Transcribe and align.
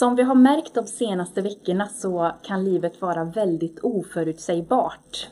Som 0.00 0.14
vi 0.16 0.22
har 0.22 0.34
märkt 0.34 0.74
de 0.74 0.86
senaste 0.86 1.42
veckorna 1.42 1.86
så 1.86 2.32
kan 2.42 2.64
livet 2.64 3.00
vara 3.00 3.24
väldigt 3.24 3.78
oförutsägbart. 3.82 5.28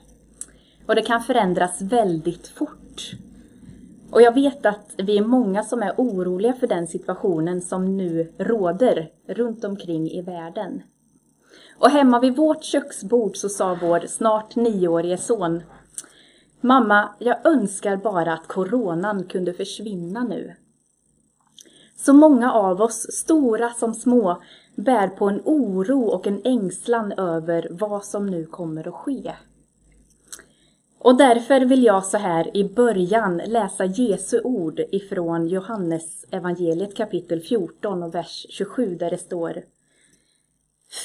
Och 0.87 0.95
det 0.95 1.03
kan 1.03 1.21
förändras 1.21 1.83
väldigt 1.83 2.49
fort. 2.49 3.11
Och 4.11 4.23
jag 4.23 4.35
vet 4.35 4.67
att 4.67 4.95
vi 4.97 5.19
är 5.19 5.25
många 5.25 5.63
som 5.63 5.83
är 5.83 5.93
oroliga 5.97 6.53
för 6.53 6.67
den 6.67 6.87
situationen 6.87 7.61
som 7.61 7.97
nu 7.97 8.33
råder 8.39 9.11
runt 9.29 9.65
omkring 9.65 10.11
i 10.11 10.23
världen. 10.23 10.83
Och 11.79 11.91
hemma 11.91 12.21
vid 12.21 12.37
vårt 12.37 12.65
köksbord 12.65 13.37
så 13.37 13.49
sa 13.49 13.79
vår 13.83 14.01
snart 14.07 14.57
nioårige 14.57 15.19
son 15.19 15.63
Mamma, 16.61 17.09
jag 17.19 17.47
önskar 17.47 17.97
bara 17.97 18.33
att 18.33 18.47
coronan 18.47 19.25
kunde 19.25 19.53
försvinna 19.53 20.25
nu. 20.25 20.55
Så 22.01 22.13
många 22.13 22.53
av 22.53 22.83
oss, 22.83 23.13
stora 23.13 23.71
som 23.71 23.95
små, 23.95 24.43
bär 24.75 25.09
på 25.09 25.29
en 25.29 25.41
oro 25.45 26.03
och 26.03 26.27
en 26.27 26.41
ängslan 26.45 27.13
över 27.13 27.69
vad 27.71 28.05
som 28.05 28.27
nu 28.27 28.47
kommer 28.47 28.89
att 28.89 28.95
ske. 28.95 29.33
Och 30.99 31.17
därför 31.17 31.61
vill 31.61 31.83
jag 31.83 32.05
så 32.05 32.19
här 32.19 32.57
i 32.57 32.65
början 32.65 33.37
läsa 33.37 33.85
Jesu 33.85 34.41
ord 34.45 34.81
ifrån 34.91 35.49
Johannes 35.49 36.25
evangeliet 36.31 36.97
kapitel 36.97 37.41
14 37.41 38.03
och 38.03 38.15
vers 38.15 38.47
27 38.49 38.95
där 38.95 39.11
det 39.11 39.19
står 39.19 39.63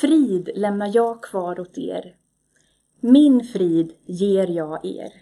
Frid 0.01 0.49
lämnar 0.55 0.91
jag 0.95 1.23
kvar 1.23 1.59
åt 1.59 1.77
er. 1.77 2.15
Min 2.99 3.43
frid 3.43 3.93
ger 4.05 4.47
jag 4.47 4.85
er. 4.85 5.13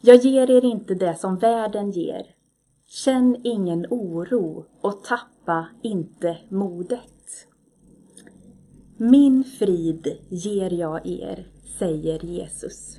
Jag 0.00 0.16
ger 0.16 0.50
er 0.50 0.64
inte 0.64 0.94
det 0.94 1.16
som 1.16 1.38
världen 1.38 1.90
ger. 1.90 2.26
Känn 2.94 3.40
ingen 3.44 3.86
oro 3.90 4.64
och 4.80 5.04
tappa 5.04 5.66
inte 5.82 6.38
modet. 6.48 7.46
Min 8.96 9.44
frid 9.44 10.18
ger 10.28 10.70
jag 10.70 11.06
er, 11.06 11.46
säger 11.78 12.24
Jesus. 12.24 12.96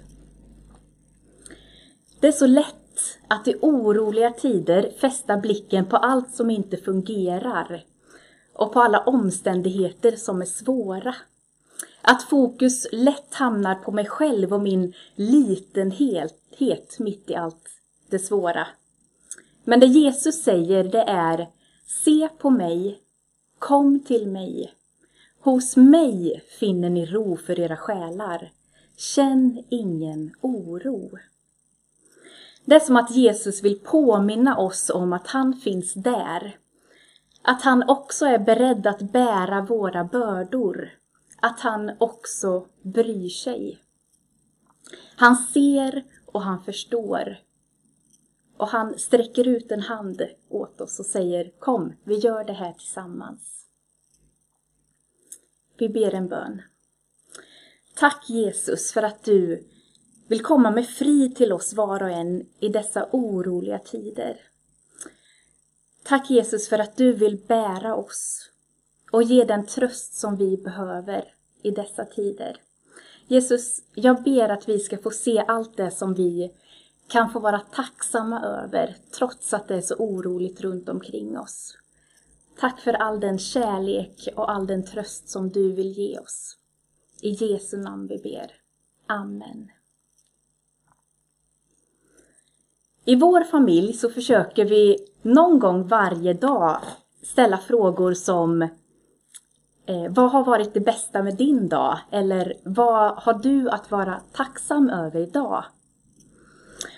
Det 2.19 2.27
är 2.27 2.31
så 2.31 2.47
lätt 2.47 3.19
att 3.27 3.47
i 3.47 3.55
oroliga 3.61 4.31
tider 4.31 4.91
fästa 5.01 5.37
blicken 5.37 5.85
på 5.85 5.97
allt 5.97 6.35
som 6.35 6.49
inte 6.49 6.77
fungerar 6.77 7.85
och 8.53 8.73
på 8.73 8.79
alla 8.81 8.99
omständigheter 8.99 10.11
som 10.11 10.41
är 10.41 10.45
svåra. 10.45 11.15
Att 12.01 12.23
fokus 12.23 12.87
lätt 12.91 13.33
hamnar 13.33 13.75
på 13.75 13.91
mig 13.91 14.05
själv 14.05 14.53
och 14.53 14.61
min 14.61 14.93
litenhet 15.15 16.99
mitt 16.99 17.29
i 17.29 17.35
allt 17.35 17.69
det 18.09 18.19
svåra. 18.19 18.67
Men 19.63 19.79
det 19.79 19.85
Jesus 19.85 20.43
säger 20.43 20.83
det 20.83 21.03
är 21.07 21.47
Se 21.85 22.29
på 22.37 22.49
mig, 22.49 22.99
kom 23.59 23.99
till 23.99 24.27
mig. 24.27 24.73
Hos 25.39 25.75
mig 25.75 26.43
finner 26.59 26.89
ni 26.89 27.05
ro 27.05 27.37
för 27.37 27.59
era 27.59 27.77
själar. 27.77 28.51
Känn 28.97 29.63
ingen 29.69 30.31
oro. 30.41 31.17
Det 32.65 32.75
är 32.75 32.79
som 32.79 32.95
att 32.95 33.11
Jesus 33.11 33.63
vill 33.63 33.79
påminna 33.79 34.57
oss 34.57 34.89
om 34.89 35.13
att 35.13 35.27
han 35.27 35.53
finns 35.53 35.93
där. 35.93 36.57
Att 37.41 37.61
han 37.61 37.89
också 37.89 38.25
är 38.25 38.39
beredd 38.39 38.87
att 38.87 39.01
bära 39.01 39.61
våra 39.61 40.03
bördor. 40.03 40.89
Att 41.41 41.59
han 41.59 41.91
också 41.97 42.65
bryr 42.81 43.29
sig. 43.29 43.79
Han 45.15 45.35
ser 45.35 46.03
och 46.25 46.41
han 46.41 46.63
förstår. 46.63 47.37
Och 48.63 48.69
han 48.69 48.99
sträcker 48.99 49.47
ut 49.47 49.71
en 49.71 49.81
hand 49.81 50.21
åt 50.49 50.81
oss 50.81 50.99
och 50.99 51.05
säger 51.05 51.51
Kom, 51.59 51.93
vi 52.03 52.15
gör 52.15 52.43
det 52.43 52.53
här 52.53 52.73
tillsammans. 52.73 53.65
Vi 55.77 55.89
ber 55.89 56.13
en 56.13 56.27
bön. 56.27 56.61
Tack 57.95 58.29
Jesus 58.29 58.91
för 58.91 59.03
att 59.03 59.23
du 59.23 59.67
vill 60.27 60.41
komma 60.41 60.71
med 60.71 60.89
frid 60.89 61.35
till 61.35 61.53
oss 61.53 61.73
var 61.73 62.03
och 62.03 62.09
en 62.09 62.45
i 62.59 62.69
dessa 62.69 63.09
oroliga 63.11 63.79
tider. 63.79 64.41
Tack 66.03 66.29
Jesus 66.29 66.69
för 66.69 66.79
att 66.79 66.97
du 66.97 67.13
vill 67.13 67.37
bära 67.47 67.95
oss 67.95 68.49
och 69.11 69.23
ge 69.23 69.43
den 69.43 69.65
tröst 69.65 70.13
som 70.13 70.35
vi 70.35 70.57
behöver 70.57 71.33
i 71.63 71.71
dessa 71.71 72.05
tider. 72.05 72.57
Jesus, 73.27 73.79
jag 73.95 74.23
ber 74.23 74.49
att 74.49 74.69
vi 74.69 74.79
ska 74.79 74.97
få 74.97 75.11
se 75.11 75.43
allt 75.47 75.77
det 75.77 75.91
som 75.91 76.13
vi 76.13 76.51
kan 77.07 77.29
få 77.29 77.39
vara 77.39 77.59
tacksamma 77.59 78.41
över 78.41 78.95
trots 79.17 79.53
att 79.53 79.67
det 79.67 79.75
är 79.75 79.81
så 79.81 79.95
oroligt 79.95 80.61
runt 80.61 80.89
omkring 80.89 81.37
oss. 81.37 81.77
Tack 82.59 82.79
för 82.79 82.93
all 82.93 83.19
den 83.19 83.39
kärlek 83.39 84.29
och 84.35 84.51
all 84.51 84.67
den 84.67 84.85
tröst 84.85 85.29
som 85.29 85.49
du 85.49 85.71
vill 85.71 85.91
ge 85.91 86.19
oss. 86.19 86.57
I 87.21 87.29
Jesu 87.29 87.77
namn 87.77 88.07
vi 88.07 88.17
ber. 88.17 88.51
Amen. 89.07 89.69
I 93.05 93.15
vår 93.15 93.43
familj 93.43 93.93
så 93.93 94.09
försöker 94.09 94.65
vi 94.65 94.97
någon 95.21 95.59
gång 95.59 95.87
varje 95.87 96.33
dag 96.33 96.77
ställa 97.23 97.57
frågor 97.57 98.13
som 98.13 98.61
eh, 98.61 100.09
Vad 100.09 100.31
har 100.31 100.43
varit 100.43 100.73
det 100.73 100.79
bästa 100.79 101.23
med 101.23 101.35
din 101.35 101.69
dag? 101.69 101.99
Eller 102.11 102.53
vad 102.63 103.15
har 103.15 103.33
du 103.33 103.69
att 103.69 103.91
vara 103.91 104.21
tacksam 104.31 104.89
över 104.89 105.19
idag? 105.19 105.63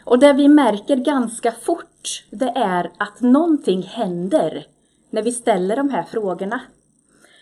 Och 0.06 0.20
det 0.20 0.34
vi 0.34 0.48
märker 0.48 0.96
ganska 0.96 1.52
fort 1.52 2.24
det 2.30 2.50
är 2.56 2.92
att 2.98 3.22
någonting 3.22 3.82
händer 3.82 4.66
när 5.10 5.22
vi 5.22 5.32
ställer 5.32 5.76
de 5.76 5.90
här 5.90 6.04
frågorna. 6.04 6.62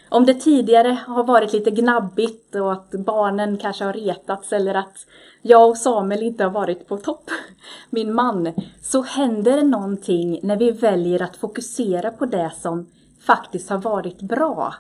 Om 0.10 0.26
det 0.26 0.34
tidigare 0.34 0.98
har 1.08 1.24
varit 1.24 1.54
lite 1.54 1.72
gnabbigt 1.72 2.56
och 2.56 2.72
att 2.72 2.92
barnen 2.92 3.58
kanske 3.58 3.84
har 3.84 3.94
retats 3.94 4.54
eller 4.54 4.76
att 4.76 4.98
jag 5.42 5.70
och 5.70 5.78
Samuel 5.78 6.24
inte 6.24 6.44
har 6.44 6.52
varit 6.52 6.88
på 6.88 6.98
topp, 6.98 7.30
min 7.90 8.14
man, 8.14 8.54
så 8.82 9.02
händer 9.02 9.56
det 9.56 9.64
någonting 9.64 10.40
när 10.44 10.58
vi 10.58 10.72
väljer 10.72 11.22
att 11.22 11.38
fokusera 11.38 12.12
på 12.12 12.26
det 12.26 12.52
som 12.62 12.90
faktiskt 13.26 13.70
har 13.70 13.78
varit 13.78 14.22
bra 14.22 14.74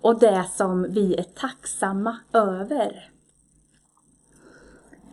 och 0.00 0.18
det 0.18 0.44
som 0.56 0.86
vi 0.90 1.14
är 1.14 1.22
tacksamma 1.22 2.16
över. 2.32 3.10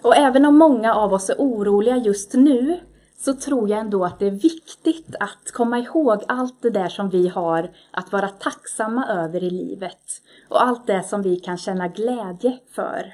Och 0.04 0.16
även 0.16 0.46
om 0.46 0.58
många 0.58 0.94
av 0.94 1.14
oss 1.14 1.30
är 1.30 1.36
oroliga 1.38 1.98
just 1.98 2.34
nu 2.34 2.80
så 3.20 3.34
tror 3.34 3.70
jag 3.70 3.80
ändå 3.80 4.06
att 4.06 4.20
det 4.20 4.28
är 4.28 4.32
viktigt 4.32 5.16
att 5.20 5.52
komma 5.52 5.80
ihåg 5.80 6.24
allt 6.28 6.62
det 6.62 6.70
där 6.70 6.90
som 6.90 7.10
vi 7.10 7.28
har 7.28 7.72
att 7.92 8.12
vara 8.12 8.30
tacksamma 8.30 9.08
över 9.08 9.44
i 9.44 9.50
livet 9.50 10.22
och 10.50 10.64
allt 10.64 10.88
det 10.88 11.04
som 11.04 11.22
vi 11.22 11.36
kan 11.36 11.58
känna 11.58 11.88
glädje 11.88 12.60
för. 12.72 13.14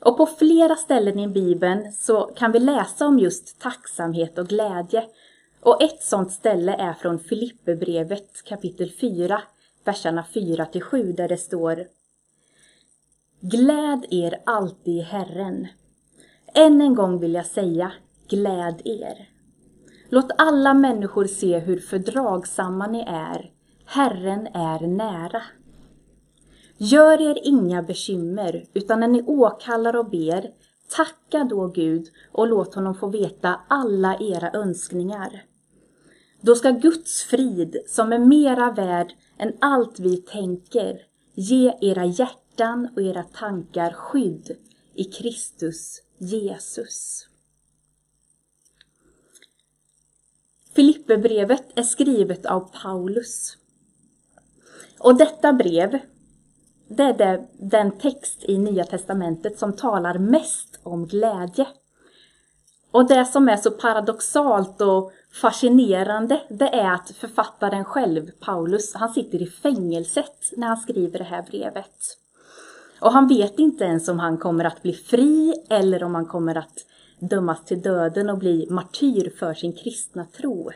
Och 0.00 0.16
på 0.16 0.26
flera 0.26 0.76
ställen 0.76 1.18
i 1.18 1.28
Bibeln 1.28 1.92
så 1.92 2.20
kan 2.20 2.52
vi 2.52 2.58
läsa 2.58 3.06
om 3.06 3.18
just 3.18 3.60
tacksamhet 3.60 4.38
och 4.38 4.48
glädje. 4.48 5.04
Och 5.60 5.82
ett 5.82 6.02
sådant 6.02 6.32
ställe 6.32 6.74
är 6.74 6.92
från 6.92 7.18
Filipperbrevet 7.18 8.44
kapitel 8.44 8.90
4, 9.00 9.42
verserna 9.84 10.24
4 10.34 10.66
till 10.66 10.82
7 10.82 11.12
där 11.12 11.28
det 11.28 11.36
står 11.36 11.86
Gläd 13.42 14.06
er 14.10 14.40
alltid 14.46 14.94
i 14.94 15.00
Herren. 15.00 15.66
Än 16.54 16.80
en 16.80 16.94
gång 16.94 17.20
vill 17.20 17.34
jag 17.34 17.46
säga, 17.46 17.92
gläd 18.28 18.82
er. 18.84 19.28
Låt 20.08 20.30
alla 20.38 20.74
människor 20.74 21.26
se 21.26 21.58
hur 21.58 21.78
fördragsamma 21.78 22.86
ni 22.86 23.00
är. 23.06 23.50
Herren 23.84 24.46
är 24.46 24.86
nära. 24.86 25.42
Gör 26.76 27.20
er 27.20 27.38
inga 27.42 27.82
bekymmer, 27.82 28.64
utan 28.74 29.00
när 29.00 29.08
ni 29.08 29.22
åkallar 29.22 29.96
och 29.96 30.10
ber, 30.10 30.50
tacka 30.96 31.44
då 31.44 31.66
Gud 31.66 32.06
och 32.32 32.48
låt 32.48 32.74
honom 32.74 32.94
få 32.94 33.06
veta 33.06 33.60
alla 33.68 34.16
era 34.20 34.50
önskningar. 34.50 35.42
Då 36.40 36.54
ska 36.54 36.70
Guds 36.70 37.22
frid, 37.22 37.76
som 37.86 38.12
är 38.12 38.18
mera 38.18 38.72
värd 38.72 39.12
än 39.38 39.52
allt 39.58 40.00
vi 40.00 40.16
tänker, 40.16 41.00
ge 41.34 41.72
era 41.80 42.04
hjärtan 42.04 42.39
och 42.94 43.02
era 43.02 43.22
tankar 43.22 43.92
skydd 43.92 44.56
i 44.94 45.04
Kristus 45.04 46.02
Jesus. 46.18 47.26
Filipperbrevet 50.74 51.64
är 51.74 51.82
skrivet 51.82 52.46
av 52.46 52.70
Paulus. 52.82 53.56
Och 54.98 55.18
detta 55.18 55.52
brev, 55.52 55.98
det 56.88 57.02
är 57.02 57.18
det, 57.18 57.48
den 57.58 57.98
text 57.98 58.44
i 58.44 58.58
Nya 58.58 58.84
Testamentet 58.84 59.58
som 59.58 59.72
talar 59.76 60.18
mest 60.18 60.80
om 60.82 61.06
glädje. 61.06 61.66
Och 62.90 63.08
det 63.08 63.24
som 63.24 63.48
är 63.48 63.56
så 63.56 63.70
paradoxalt 63.70 64.80
och 64.80 65.12
fascinerande, 65.42 66.42
det 66.50 66.68
är 66.68 66.94
att 66.94 67.10
författaren 67.10 67.84
själv, 67.84 68.30
Paulus, 68.30 68.94
han 68.94 69.12
sitter 69.12 69.42
i 69.42 69.46
fängelset 69.46 70.52
när 70.56 70.66
han 70.66 70.76
skriver 70.76 71.18
det 71.18 71.24
här 71.24 71.42
brevet. 71.42 72.19
Och 73.00 73.12
han 73.12 73.28
vet 73.28 73.58
inte 73.58 73.84
ens 73.84 74.08
om 74.08 74.18
han 74.18 74.38
kommer 74.38 74.64
att 74.64 74.82
bli 74.82 74.92
fri 74.92 75.54
eller 75.68 76.02
om 76.02 76.14
han 76.14 76.26
kommer 76.26 76.54
att 76.54 76.86
dömas 77.18 77.64
till 77.64 77.82
döden 77.82 78.30
och 78.30 78.38
bli 78.38 78.66
martyr 78.70 79.32
för 79.38 79.54
sin 79.54 79.72
kristna 79.72 80.24
tro. 80.24 80.70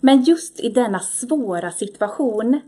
Men 0.00 0.22
just 0.22 0.60
i 0.60 0.68
denna 0.68 1.00
svåra 1.00 1.70
situation 1.70 2.60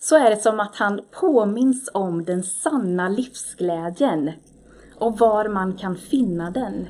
så 0.00 0.16
är 0.16 0.30
det 0.30 0.36
som 0.42 0.60
att 0.60 0.76
han 0.76 1.00
påminns 1.20 1.90
om 1.94 2.24
den 2.24 2.42
sanna 2.42 3.08
livsglädjen 3.08 4.32
och 4.98 5.18
var 5.18 5.48
man 5.48 5.76
kan 5.76 5.96
finna 5.96 6.50
den. 6.50 6.88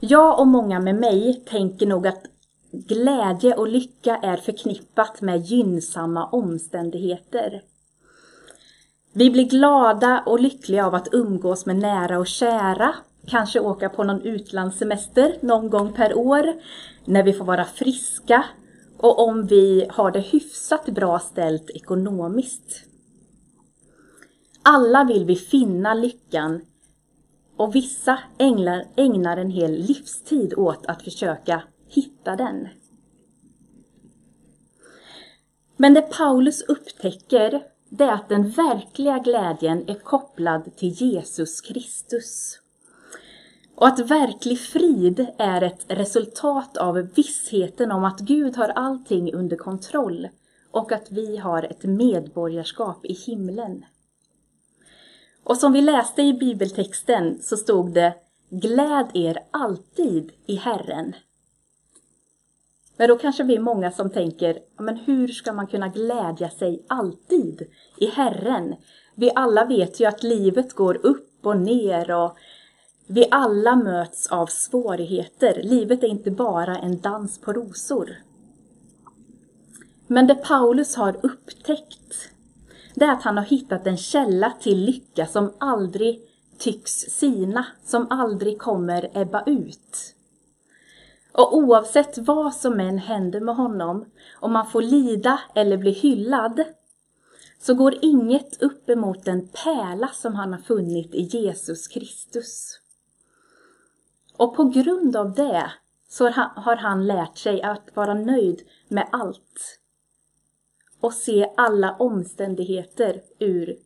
Jag 0.00 0.40
och 0.40 0.46
många 0.46 0.80
med 0.80 0.94
mig 0.94 1.44
tänker 1.46 1.86
nog 1.86 2.06
att 2.06 2.22
glädje 2.72 3.54
och 3.54 3.68
lycka 3.68 4.16
är 4.16 4.36
förknippat 4.36 5.20
med 5.20 5.40
gynnsamma 5.40 6.26
omständigheter. 6.26 7.62
Vi 9.12 9.30
blir 9.30 9.44
glada 9.44 10.22
och 10.26 10.40
lyckliga 10.40 10.86
av 10.86 10.94
att 10.94 11.08
umgås 11.12 11.66
med 11.66 11.76
nära 11.76 12.18
och 12.18 12.26
kära, 12.26 12.94
kanske 13.26 13.60
åka 13.60 13.88
på 13.88 14.04
någon 14.04 14.22
utlandssemester 14.22 15.36
någon 15.40 15.70
gång 15.70 15.92
per 15.92 16.18
år, 16.18 16.54
när 17.04 17.22
vi 17.22 17.32
får 17.32 17.44
vara 17.44 17.64
friska 17.64 18.44
och 18.98 19.28
om 19.28 19.46
vi 19.46 19.86
har 19.90 20.10
det 20.10 20.20
hyfsat 20.20 20.86
bra 20.86 21.18
ställt 21.18 21.70
ekonomiskt. 21.70 22.84
Alla 24.62 25.04
vill 25.04 25.24
vi 25.24 25.36
finna 25.36 25.94
lyckan 25.94 26.60
och 27.56 27.74
vissa 27.74 28.18
ägnar, 28.38 28.84
ägnar 28.96 29.36
en 29.36 29.50
hel 29.50 29.72
livstid 29.72 30.54
åt 30.56 30.86
att 30.86 31.02
försöka 31.02 31.62
hitta 31.90 32.36
den. 32.36 32.68
Men 35.76 35.94
det 35.94 36.02
Paulus 36.02 36.62
upptäcker 36.62 37.62
det 37.88 38.04
är 38.04 38.12
att 38.12 38.28
den 38.28 38.50
verkliga 38.50 39.18
glädjen 39.18 39.84
är 39.90 39.94
kopplad 39.94 40.76
till 40.76 40.88
Jesus 40.88 41.60
Kristus. 41.60 42.58
Och 43.74 43.86
att 43.86 43.98
verklig 44.10 44.60
frid 44.60 45.26
är 45.38 45.62
ett 45.62 45.84
resultat 45.88 46.76
av 46.76 46.94
vissheten 47.14 47.92
om 47.92 48.04
att 48.04 48.20
Gud 48.20 48.56
har 48.56 48.68
allting 48.68 49.34
under 49.34 49.56
kontroll 49.56 50.28
och 50.70 50.92
att 50.92 51.10
vi 51.10 51.36
har 51.36 51.62
ett 51.62 51.82
medborgarskap 51.82 53.04
i 53.04 53.12
himlen. 53.12 53.84
Och 55.44 55.56
som 55.56 55.72
vi 55.72 55.80
läste 55.80 56.22
i 56.22 56.32
bibeltexten 56.32 57.42
så 57.42 57.56
stod 57.56 57.94
det 57.94 58.14
Gläd 58.50 59.10
er 59.14 59.38
alltid 59.50 60.32
i 60.46 60.56
Herren. 60.56 61.14
Men 63.00 63.08
då 63.08 63.18
kanske 63.18 63.42
vi 63.42 63.56
är 63.56 63.60
många 63.60 63.90
som 63.90 64.10
tänker, 64.10 64.58
men 64.78 64.96
hur 64.96 65.28
ska 65.28 65.52
man 65.52 65.66
kunna 65.66 65.88
glädja 65.88 66.50
sig 66.50 66.84
alltid 66.88 67.62
i 67.96 68.06
Herren? 68.06 68.74
Vi 69.14 69.30
alla 69.34 69.64
vet 69.64 70.00
ju 70.00 70.04
att 70.06 70.22
livet 70.22 70.74
går 70.74 71.06
upp 71.06 71.46
och 71.46 71.56
ner 71.56 72.10
och 72.10 72.36
vi 73.06 73.28
alla 73.30 73.76
möts 73.76 74.26
av 74.26 74.46
svårigheter. 74.46 75.60
Livet 75.62 76.02
är 76.02 76.08
inte 76.08 76.30
bara 76.30 76.78
en 76.78 77.00
dans 77.00 77.40
på 77.40 77.52
rosor. 77.52 78.10
Men 80.06 80.26
det 80.26 80.34
Paulus 80.34 80.96
har 80.96 81.16
upptäckt, 81.22 82.30
det 82.94 83.04
är 83.04 83.12
att 83.12 83.22
han 83.22 83.36
har 83.36 83.44
hittat 83.44 83.86
en 83.86 83.96
källa 83.96 84.52
till 84.60 84.84
lycka 84.84 85.26
som 85.26 85.52
aldrig 85.58 86.20
tycks 86.58 86.92
sina, 86.92 87.66
som 87.84 88.06
aldrig 88.10 88.58
kommer 88.58 89.10
ebba 89.14 89.42
ut. 89.46 90.16
Och 91.32 91.56
oavsett 91.56 92.18
vad 92.18 92.54
som 92.54 92.80
än 92.80 92.98
händer 92.98 93.40
med 93.40 93.56
honom, 93.56 94.04
om 94.34 94.52
man 94.52 94.66
får 94.66 94.82
lida 94.82 95.40
eller 95.54 95.76
bli 95.76 95.90
hyllad, 95.90 96.64
så 97.60 97.74
går 97.74 97.94
inget 98.02 98.62
upp 98.62 98.90
emot 98.90 99.24
den 99.24 99.48
pärla 99.48 100.08
som 100.08 100.34
han 100.34 100.52
har 100.52 100.60
funnit 100.60 101.14
i 101.14 101.22
Jesus 101.22 101.88
Kristus. 101.88 102.80
Och 104.36 104.56
på 104.56 104.64
grund 104.64 105.16
av 105.16 105.34
det 105.34 105.72
så 106.08 106.28
har 106.56 106.76
han 106.76 107.06
lärt 107.06 107.38
sig 107.38 107.62
att 107.62 107.96
vara 107.96 108.14
nöjd 108.14 108.62
med 108.88 109.08
allt. 109.12 109.78
Och 111.00 111.14
se 111.14 111.50
alla 111.56 111.96
omständigheter 111.96 113.22
ur 113.38 113.76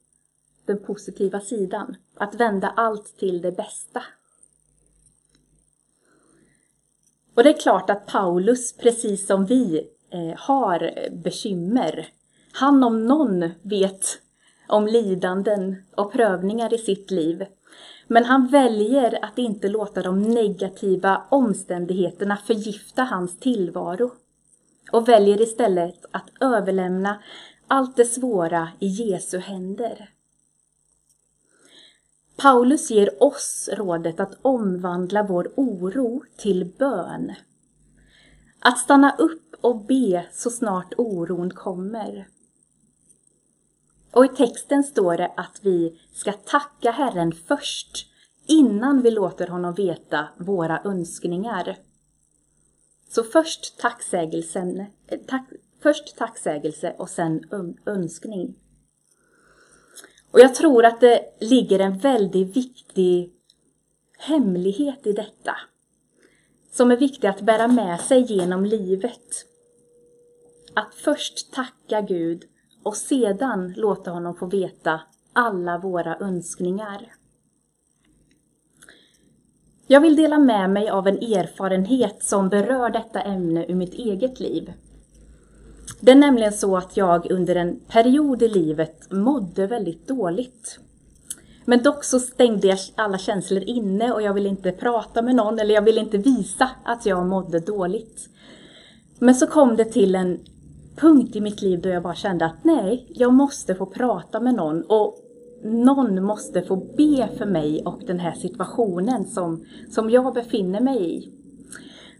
den 0.67 0.79
positiva 0.85 1.40
sidan. 1.40 1.97
Att 2.17 2.35
vända 2.35 2.69
allt 2.76 3.19
till 3.19 3.43
det 3.43 3.52
bästa. 3.52 4.02
Och 7.35 7.43
det 7.43 7.49
är 7.49 7.61
klart 7.61 7.91
att 7.91 8.07
Paulus, 8.07 8.73
precis 8.73 9.27
som 9.27 9.47
vi, 9.47 9.89
eh, 10.11 10.39
har 10.39 11.09
bekymmer. 11.11 12.07
Han 12.53 12.85
om 12.85 13.07
någon 13.07 13.51
vet 13.63 14.19
om 14.69 14.87
lidanden 14.87 15.77
och 15.97 16.13
prövningar 16.13 16.75
i 16.75 16.79
sitt 16.79 17.11
liv. 17.11 17.47
Men 18.07 18.25
han 18.25 18.49
väljer 18.49 19.25
att 19.25 19.39
inte 19.39 19.69
låta 19.69 20.03
de 20.03 20.23
negativa 20.23 21.23
omständigheterna 21.29 22.37
förgifta 22.37 23.03
hans 23.03 23.39
tillvaro 23.39 24.11
och 24.93 25.09
väljer 25.09 25.41
istället 25.41 26.05
att 26.11 26.31
överlämna 26.41 27.23
allt 27.69 27.97
det 27.97 28.05
svåra 28.05 28.69
i 28.79 28.87
Jesu 28.87 29.39
händer. 29.39 30.13
Paulus 32.37 32.91
ger 32.91 33.23
oss 33.23 33.69
rådet 33.73 34.21
att 34.21 34.39
omvandla 34.43 35.23
vår 35.23 35.53
oro 35.57 36.23
till 36.37 36.73
bön. 36.79 37.33
Att 38.61 38.79
stanna 38.79 39.17
upp 39.17 39.55
och 39.61 39.85
be 39.85 40.27
så 40.33 40.51
snart 40.51 40.95
oron 40.99 41.51
kommer. 41.51 42.29
Och 44.13 44.25
i 44.25 44.29
texten 44.29 44.85
står 44.85 45.17
det 45.17 45.33
att 45.37 45.61
vi 45.63 46.01
ska 46.13 46.33
tacka 46.33 46.91
Herren 46.91 47.33
först 47.33 48.07
innan 48.47 49.03
vi 49.03 49.11
låter 49.11 49.47
honom 49.47 49.75
veta 49.75 50.29
våra 50.39 50.81
önskningar. 50.85 51.77
Så 53.09 53.23
först 53.23 53.79
tacksägelsen, 53.79 54.81
eh, 55.07 55.19
tack, 55.27 55.49
först 55.83 56.17
tacksägelse 56.17 56.95
och 56.99 57.11
sen 57.11 57.45
önskning. 57.87 58.55
Och 60.35 60.41
jag 60.41 60.55
tror 60.55 60.85
att 60.85 61.01
det 61.01 61.21
ligger 61.41 61.79
en 61.79 61.99
väldigt 61.99 62.57
viktig 62.57 63.33
hemlighet 64.19 65.07
i 65.07 65.13
detta. 65.13 65.57
Som 66.73 66.91
är 66.91 66.97
viktig 66.97 67.29
att 67.29 67.41
bära 67.41 67.69
med 67.69 68.01
sig 68.01 68.33
genom 68.33 68.65
livet. 68.65 69.47
Att 70.75 70.95
först 70.95 71.53
tacka 71.53 72.01
Gud 72.01 72.43
och 72.83 72.97
sedan 72.97 73.75
låta 73.77 74.11
honom 74.11 74.37
få 74.37 74.47
veta 74.47 75.01
alla 75.33 75.79
våra 75.79 76.17
önskningar. 76.19 77.13
Jag 79.87 80.01
vill 80.01 80.17
dela 80.17 80.39
med 80.39 80.71
mig 80.71 80.89
av 80.89 81.09
en 81.09 81.17
erfarenhet 81.17 82.25
som 82.25 82.49
berör 82.49 82.91
detta 82.91 83.21
ämne 83.21 83.67
ur 83.67 83.75
mitt 83.75 83.95
eget 83.95 84.41
liv. 84.41 84.73
Det 86.05 86.11
är 86.11 86.17
nämligen 86.17 86.53
så 86.53 86.76
att 86.76 86.97
jag 86.97 87.31
under 87.31 87.57
en 87.57 87.81
period 87.88 88.43
i 88.43 88.49
livet 88.49 89.12
mådde 89.12 89.67
väldigt 89.67 90.09
dåligt. 90.09 90.78
Men 91.64 91.83
dock 91.83 92.05
så 92.05 92.21
stängde 92.21 92.69
jag 92.69 92.78
alla 92.95 93.19
känslor 93.19 93.62
inne 93.62 94.12
och 94.12 94.23
jag 94.23 94.35
ville 94.35 94.49
inte 94.49 94.73
prata 94.73 95.23
med 95.23 95.35
någon 95.35 95.59
eller 95.59 95.75
jag 95.75 95.83
ville 95.83 96.00
inte 96.00 96.19
visa 96.19 96.71
att 96.85 97.07
jag 97.07 97.26
mådde 97.26 97.61
dåligt. 97.61 98.28
Men 99.19 99.35
så 99.35 99.47
kom 99.47 99.76
det 99.76 99.85
till 99.85 100.14
en 100.14 100.40
punkt 100.97 101.37
i 101.37 101.40
mitt 101.40 101.62
liv 101.62 101.81
då 101.83 101.88
jag 101.88 102.02
bara 102.02 102.14
kände 102.14 102.45
att 102.47 102.64
nej, 102.64 103.07
jag 103.09 103.33
måste 103.33 103.75
få 103.75 103.87
prata 103.87 104.40
med 104.40 104.55
någon 104.55 104.83
och 104.83 105.19
någon 105.62 106.25
måste 106.25 106.62
få 106.62 106.76
be 106.76 107.28
för 107.38 107.47
mig 107.47 107.83
och 107.85 108.00
den 108.07 108.21
här 108.21 108.35
situationen 108.35 109.25
som, 109.25 109.64
som 109.90 110.11
jag 110.11 110.35
befinner 110.35 110.81
mig 110.81 111.17
i. 111.17 111.33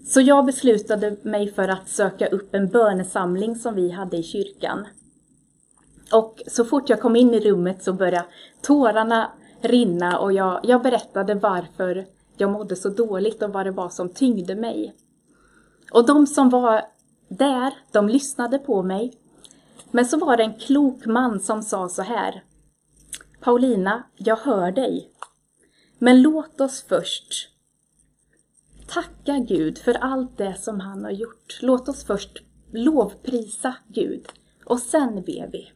Så 0.07 0.21
jag 0.21 0.47
beslutade 0.47 1.17
mig 1.23 1.53
för 1.53 1.69
att 1.69 1.89
söka 1.89 2.27
upp 2.27 2.55
en 2.55 2.69
bönesamling 2.69 3.57
som 3.57 3.75
vi 3.75 3.91
hade 3.91 4.17
i 4.17 4.23
kyrkan. 4.23 4.87
Och 6.13 6.43
så 6.47 6.65
fort 6.65 6.89
jag 6.89 7.01
kom 7.01 7.17
in 7.17 7.35
i 7.35 7.41
rummet 7.41 7.83
så 7.85 7.93
började 7.93 8.27
tårarna 8.63 9.33
rinna 9.61 10.19
och 10.19 10.33
jag, 10.33 10.61
jag 10.63 10.83
berättade 10.83 11.35
varför 11.35 12.07
jag 12.37 12.51
mådde 12.51 12.77
så 12.77 12.89
dåligt 12.89 13.43
och 13.43 13.53
vad 13.53 13.67
det 13.67 13.71
var 13.71 13.89
som 13.89 14.09
tyngde 14.09 14.55
mig. 14.55 14.95
Och 15.93 16.07
de 16.07 16.27
som 16.27 16.51
var 16.51 16.83
där, 17.29 17.75
de 17.93 18.09
lyssnade 18.09 18.59
på 18.59 18.83
mig. 18.83 19.15
Men 19.91 20.07
så 20.07 20.19
var 20.19 20.37
det 20.37 20.43
en 20.43 20.59
klok 20.59 21.07
man 21.07 21.41
som 21.41 21.63
sa 21.63 21.89
så 21.89 22.03
här. 22.03 22.43
Paulina, 23.41 24.03
jag 24.17 24.37
hör 24.37 24.73
dig. 24.73 25.11
Men 25.99 26.23
låt 26.23 26.61
oss 26.61 26.85
först 26.89 27.54
tacka 28.87 29.39
Gud 29.39 29.79
för 29.79 29.95
allt 29.95 30.39
det 30.39 30.55
som 30.61 30.81
han 30.81 31.05
har 31.05 31.11
gjort. 31.11 31.59
Låt 31.63 31.89
oss 31.89 32.05
först 32.05 32.43
lovprisa 32.73 33.75
Gud 33.89 34.27
och 34.65 34.79
sen 34.79 35.15
ber 35.15 35.49
vi. 35.53 35.71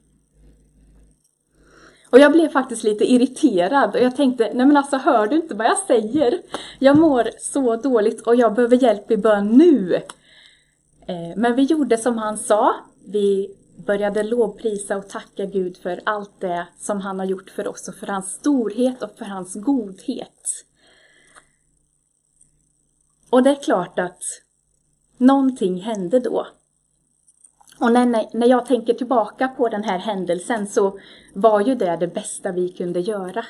Och 2.11 2.19
jag 2.19 2.33
blev 2.33 2.49
faktiskt 2.49 2.85
lite 2.85 3.13
irriterad 3.13 3.95
och 3.95 4.01
jag 4.01 4.17
tänkte, 4.17 4.51
nej 4.55 4.67
men 4.67 4.77
alltså 4.77 4.97
hör 4.97 5.27
du 5.27 5.37
inte 5.37 5.55
vad 5.55 5.67
jag 5.67 5.79
säger? 5.79 6.41
Jag 6.79 6.99
mår 6.99 7.29
så 7.39 7.77
dåligt 7.77 8.21
och 8.21 8.37
jag 8.37 8.55
behöver 8.55 8.83
hjälp 8.83 9.11
i 9.11 9.17
bön 9.17 9.47
nu. 9.47 9.95
Eh, 11.07 11.37
men 11.37 11.55
vi 11.55 11.63
gjorde 11.63 11.97
som 11.97 12.19
han 12.19 12.39
sa. 12.39 12.75
Vi 13.07 13.55
började 13.77 14.23
lovprisa 14.23 14.97
och 14.97 15.09
tacka 15.09 15.45
Gud 15.45 15.77
för 15.77 16.01
allt 16.05 16.41
det 16.41 16.67
som 16.79 17.01
han 17.01 17.19
har 17.19 17.27
gjort 17.27 17.51
för 17.51 17.69
oss 17.69 17.89
och 17.89 17.95
för 17.95 18.07
hans 18.07 18.33
storhet 18.33 19.03
och 19.03 19.19
för 19.19 19.25
hans 19.25 19.55
godhet. 19.55 20.65
Och 23.31 23.43
det 23.43 23.51
är 23.51 23.63
klart 23.63 23.99
att 23.99 24.23
Någonting 25.19 25.81
hände 25.81 26.21
då. 26.21 26.47
Och 27.81 27.93
när, 27.93 28.37
när 28.37 28.47
jag 28.47 28.67
tänker 28.67 28.95
tillbaka 28.95 29.49
på 29.49 29.69
den 29.69 29.85
här 29.85 29.99
händelsen 29.99 30.67
så 30.67 30.99
var 31.35 31.61
ju 31.61 31.75
det 31.75 31.97
det 31.97 32.07
bästa 32.07 32.53
vi 32.53 32.69
kunde 32.69 33.01
göra. 33.01 33.45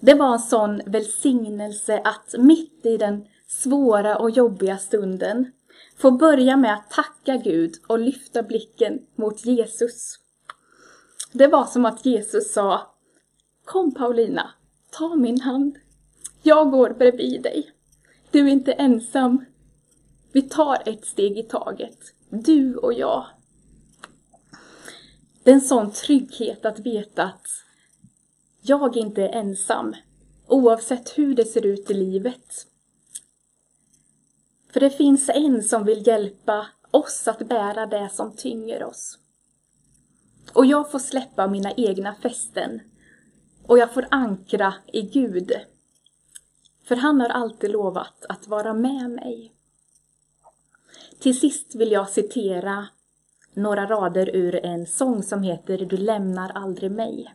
Det 0.00 0.14
var 0.14 0.32
en 0.32 0.38
sån 0.38 0.80
välsignelse 0.86 2.02
att 2.04 2.34
mitt 2.38 2.86
i 2.86 2.96
den 2.96 3.26
svåra 3.46 4.18
och 4.18 4.30
jobbiga 4.30 4.78
stunden 4.78 5.52
få 5.96 6.10
börja 6.10 6.56
med 6.56 6.74
att 6.74 6.90
tacka 6.90 7.36
Gud 7.36 7.74
och 7.86 7.98
lyfta 7.98 8.42
blicken 8.42 8.98
mot 9.14 9.44
Jesus. 9.44 10.14
Det 11.32 11.46
var 11.46 11.64
som 11.64 11.84
att 11.84 12.06
Jesus 12.06 12.52
sa 12.52 12.94
Kom 13.64 13.94
Paulina, 13.94 14.50
ta 14.90 15.14
min 15.14 15.40
hand. 15.40 15.76
Jag 16.42 16.70
går 16.70 16.90
bredvid 16.90 17.42
dig. 17.42 17.70
Du 18.30 18.40
är 18.40 18.52
inte 18.52 18.72
ensam. 18.72 19.44
Vi 20.32 20.42
tar 20.42 20.88
ett 20.88 21.06
steg 21.06 21.38
i 21.38 21.42
taget. 21.42 21.98
Du 22.30 22.76
och 22.76 22.92
jag. 22.92 23.26
Det 25.42 25.50
är 25.50 25.54
en 25.54 25.60
sån 25.60 25.92
trygghet 25.92 26.64
att 26.64 26.78
veta 26.78 27.22
att 27.22 27.46
jag 28.62 28.96
inte 28.96 29.22
är 29.22 29.28
ensam, 29.28 29.94
oavsett 30.46 31.18
hur 31.18 31.34
det 31.34 31.44
ser 31.44 31.66
ut 31.66 31.90
i 31.90 31.94
livet. 31.94 32.66
För 34.72 34.80
det 34.80 34.90
finns 34.90 35.28
en 35.28 35.62
som 35.62 35.84
vill 35.84 36.06
hjälpa 36.06 36.66
oss 36.90 37.28
att 37.28 37.48
bära 37.48 37.86
det 37.86 38.10
som 38.12 38.36
tynger 38.36 38.84
oss. 38.84 39.18
Och 40.52 40.66
jag 40.66 40.90
får 40.90 40.98
släppa 40.98 41.46
mina 41.46 41.72
egna 41.72 42.14
fästen 42.14 42.80
och 43.66 43.78
jag 43.78 43.94
får 43.94 44.06
ankra 44.10 44.74
i 44.92 45.02
Gud. 45.02 45.52
För 46.90 46.96
han 46.96 47.20
har 47.20 47.28
alltid 47.28 47.70
lovat 47.70 48.26
att 48.28 48.48
vara 48.48 48.74
med 48.74 49.10
mig. 49.10 49.52
Till 51.20 51.40
sist 51.40 51.74
vill 51.74 51.92
jag 51.92 52.08
citera 52.08 52.86
några 53.54 53.86
rader 53.86 54.36
ur 54.36 54.64
en 54.64 54.86
sång 54.86 55.22
som 55.22 55.42
heter 55.42 55.78
Du 55.78 55.96
lämnar 55.96 56.50
aldrig 56.54 56.90
mig. 56.90 57.34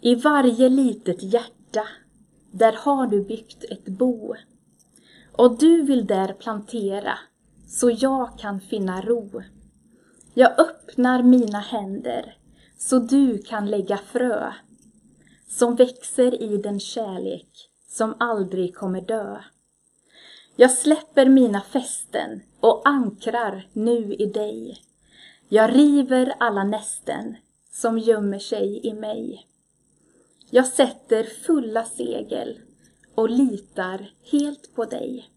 I 0.00 0.14
varje 0.14 0.68
litet 0.68 1.22
hjärta, 1.22 1.88
där 2.50 2.72
har 2.72 3.06
du 3.06 3.24
byggt 3.24 3.64
ett 3.64 3.84
bo. 3.84 4.34
Och 5.32 5.58
du 5.58 5.82
vill 5.82 6.06
där 6.06 6.32
plantera, 6.32 7.18
så 7.66 7.90
jag 7.90 8.38
kan 8.38 8.60
finna 8.60 9.00
ro. 9.00 9.42
Jag 10.34 10.60
öppnar 10.60 11.22
mina 11.22 11.58
händer, 11.58 12.36
så 12.78 12.98
du 12.98 13.38
kan 13.38 13.70
lägga 13.70 13.96
frö. 13.96 14.52
Som 15.48 15.76
växer 15.76 16.42
i 16.42 16.56
den 16.56 16.80
kärlek 16.80 17.70
som 17.88 18.14
aldrig 18.20 18.74
kommer 18.74 19.00
dö. 19.00 19.40
Jag 20.56 20.70
släpper 20.70 21.28
mina 21.28 21.60
fästen 21.60 22.42
och 22.60 22.88
ankrar 22.88 23.68
nu 23.72 24.14
i 24.14 24.26
dig. 24.26 24.82
Jag 25.48 25.74
river 25.74 26.34
alla 26.40 26.64
nästen 26.64 27.36
som 27.72 27.98
gömmer 27.98 28.38
sig 28.38 28.86
i 28.86 28.92
mig. 28.92 29.46
Jag 30.50 30.66
sätter 30.66 31.24
fulla 31.24 31.84
segel 31.84 32.60
och 33.14 33.30
litar 33.30 34.12
helt 34.22 34.74
på 34.74 34.84
dig. 34.84 35.30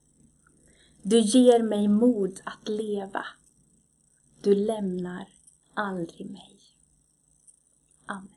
Du 1.02 1.20
ger 1.20 1.64
mig 1.64 1.88
mod 1.88 2.40
att 2.44 2.70
leva. 2.70 3.26
Du 4.42 4.56
lämnar 4.56 5.26
aldrig 5.74 6.30
mig. 6.30 6.60
Amen. 8.06 8.37